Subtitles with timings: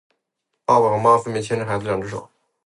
[0.65, 2.27] 爸爸和妈妈分别牵着孩子的两只手